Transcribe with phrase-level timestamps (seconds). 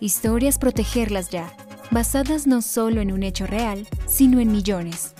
[0.00, 1.52] Historias Protegerlas Ya,
[1.90, 5.12] basadas no solo en un hecho real, sino en millones.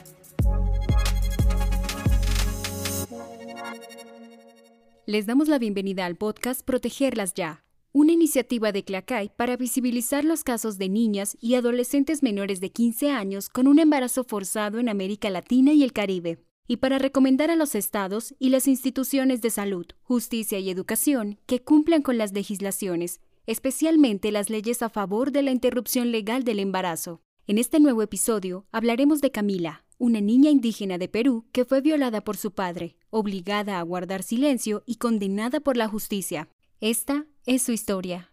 [5.04, 10.45] Les damos la bienvenida al podcast Protegerlas Ya, una iniciativa de Clacay para visibilizar los
[10.45, 15.29] casos de niñas y adolescentes menores de 15 años con un embarazo forzado en América
[15.29, 19.86] Latina y el Caribe, y para recomendar a los estados y las instituciones de salud,
[20.03, 25.50] justicia y educación que cumplan con las legislaciones especialmente las leyes a favor de la
[25.50, 27.22] interrupción legal del embarazo.
[27.46, 32.20] En este nuevo episodio hablaremos de Camila, una niña indígena de Perú que fue violada
[32.20, 36.50] por su padre, obligada a guardar silencio y condenada por la justicia.
[36.83, 38.30] Esta es su historia.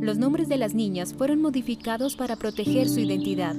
[0.00, 3.54] Los nombres de las niñas fueron modificados para proteger su identidad.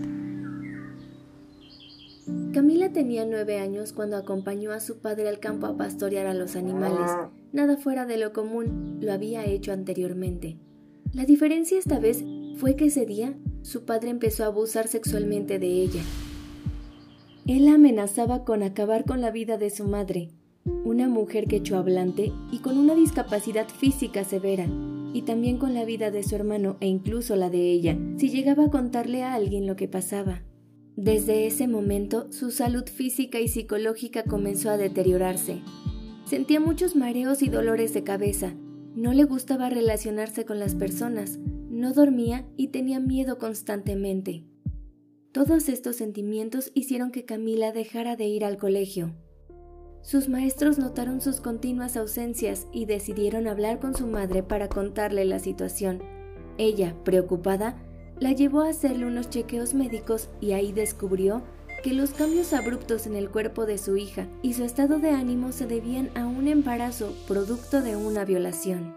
[2.53, 6.57] Camila tenía nueve años cuando acompañó a su padre al campo a pastorear a los
[6.57, 7.09] animales.
[7.53, 10.57] Nada fuera de lo común, lo había hecho anteriormente.
[11.13, 12.25] La diferencia esta vez
[12.57, 16.01] fue que ese día su padre empezó a abusar sexualmente de ella.
[17.45, 20.29] Él amenazaba con acabar con la vida de su madre,
[20.83, 24.65] una mujer quechohablante y con una discapacidad física severa,
[25.13, 28.65] y también con la vida de su hermano e incluso la de ella, si llegaba
[28.65, 30.41] a contarle a alguien lo que pasaba.
[30.95, 35.61] Desde ese momento, su salud física y psicológica comenzó a deteriorarse.
[36.25, 38.55] Sentía muchos mareos y dolores de cabeza,
[38.95, 44.43] no le gustaba relacionarse con las personas, no dormía y tenía miedo constantemente.
[45.31, 49.15] Todos estos sentimientos hicieron que Camila dejara de ir al colegio.
[50.03, 55.39] Sus maestros notaron sus continuas ausencias y decidieron hablar con su madre para contarle la
[55.39, 56.03] situación.
[56.57, 57.81] Ella, preocupada,
[58.19, 61.41] la llevó a hacerle unos chequeos médicos y ahí descubrió
[61.83, 65.51] que los cambios abruptos en el cuerpo de su hija y su estado de ánimo
[65.51, 68.95] se debían a un embarazo producto de una violación.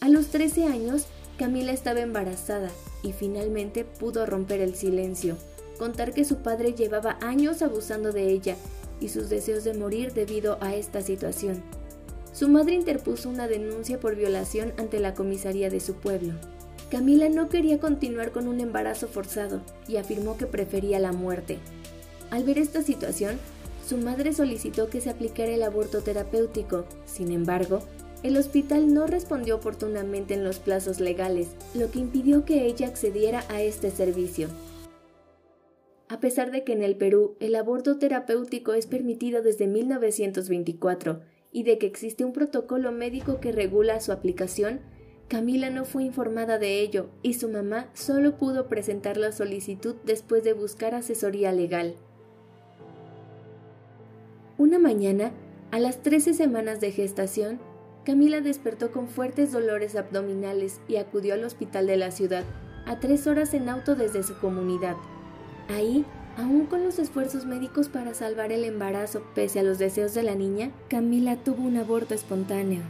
[0.00, 1.04] A los 13 años,
[1.38, 2.70] Camila estaba embarazada
[3.02, 5.36] y finalmente pudo romper el silencio,
[5.78, 8.56] contar que su padre llevaba años abusando de ella
[8.98, 11.62] y sus deseos de morir debido a esta situación.
[12.32, 16.32] Su madre interpuso una denuncia por violación ante la comisaría de su pueblo.
[16.90, 21.58] Camila no quería continuar con un embarazo forzado y afirmó que prefería la muerte.
[22.30, 23.38] Al ver esta situación,
[23.86, 26.84] su madre solicitó que se aplicara el aborto terapéutico.
[27.04, 27.80] Sin embargo,
[28.22, 33.44] el hospital no respondió oportunamente en los plazos legales, lo que impidió que ella accediera
[33.48, 34.48] a este servicio.
[36.08, 41.20] A pesar de que en el Perú el aborto terapéutico es permitido desde 1924
[41.52, 44.80] y de que existe un protocolo médico que regula su aplicación,
[45.28, 50.44] Camila no fue informada de ello y su mamá solo pudo presentar la solicitud después
[50.44, 51.96] de buscar asesoría legal.
[54.56, 55.32] Una mañana,
[55.72, 57.58] a las 13 semanas de gestación,
[58.04, 62.44] Camila despertó con fuertes dolores abdominales y acudió al hospital de la ciudad,
[62.86, 64.94] a tres horas en auto desde su comunidad.
[65.68, 66.04] Ahí,
[66.36, 70.36] aún con los esfuerzos médicos para salvar el embarazo pese a los deseos de la
[70.36, 72.82] niña, Camila tuvo un aborto espontáneo.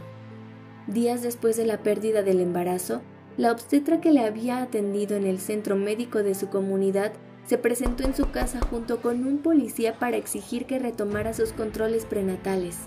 [0.87, 3.01] Días después de la pérdida del embarazo,
[3.35, 7.11] la obstetra que le había atendido en el centro médico de su comunidad
[7.45, 12.05] se presentó en su casa junto con un policía para exigir que retomara sus controles
[12.05, 12.77] prenatales.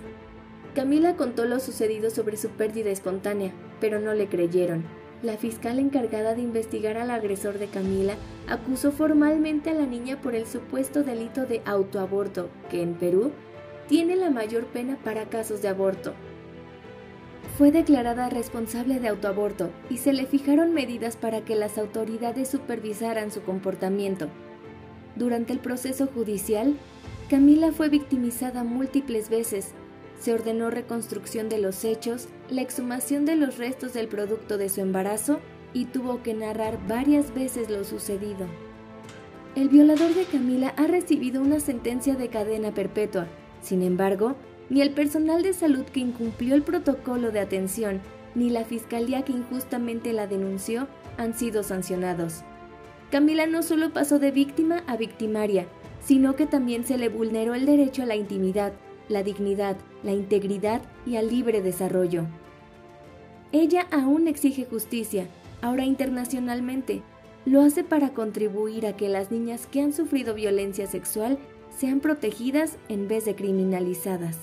[0.74, 4.84] Camila contó lo sucedido sobre su pérdida espontánea, pero no le creyeron.
[5.22, 8.14] La fiscal encargada de investigar al agresor de Camila
[8.48, 13.30] acusó formalmente a la niña por el supuesto delito de autoaborto, que en Perú
[13.88, 16.14] tiene la mayor pena para casos de aborto,
[17.60, 23.30] fue declarada responsable de autoaborto y se le fijaron medidas para que las autoridades supervisaran
[23.30, 24.28] su comportamiento.
[25.14, 26.74] Durante el proceso judicial,
[27.28, 29.74] Camila fue victimizada múltiples veces.
[30.18, 34.80] Se ordenó reconstrucción de los hechos, la exhumación de los restos del producto de su
[34.80, 35.38] embarazo
[35.74, 38.46] y tuvo que narrar varias veces lo sucedido.
[39.54, 43.26] El violador de Camila ha recibido una sentencia de cadena perpetua.
[43.60, 44.36] Sin embargo,
[44.70, 48.00] ni el personal de salud que incumplió el protocolo de atención,
[48.34, 50.86] ni la fiscalía que injustamente la denunció
[51.18, 52.42] han sido sancionados.
[53.10, 55.66] Camila no solo pasó de víctima a victimaria,
[56.00, 58.72] sino que también se le vulneró el derecho a la intimidad,
[59.08, 62.26] la dignidad, la integridad y al libre desarrollo.
[63.50, 65.26] Ella aún exige justicia,
[65.60, 67.02] ahora internacionalmente.
[67.44, 71.38] Lo hace para contribuir a que las niñas que han sufrido violencia sexual
[71.76, 74.38] sean protegidas en vez de criminalizadas.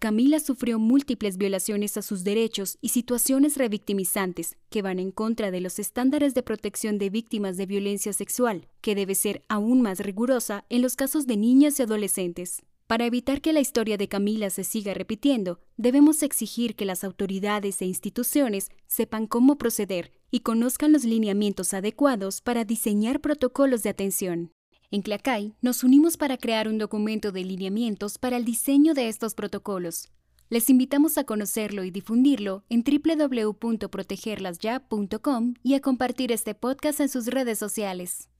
[0.00, 5.60] Camila sufrió múltiples violaciones a sus derechos y situaciones revictimizantes que van en contra de
[5.60, 10.64] los estándares de protección de víctimas de violencia sexual, que debe ser aún más rigurosa
[10.70, 12.62] en los casos de niñas y adolescentes.
[12.86, 17.82] Para evitar que la historia de Camila se siga repitiendo, debemos exigir que las autoridades
[17.82, 24.50] e instituciones sepan cómo proceder y conozcan los lineamientos adecuados para diseñar protocolos de atención.
[24.92, 29.34] En Clacay nos unimos para crear un documento de lineamientos para el diseño de estos
[29.34, 30.08] protocolos.
[30.48, 37.26] Les invitamos a conocerlo y difundirlo en www.protegerlasya.com y a compartir este podcast en sus
[37.26, 38.30] redes sociales.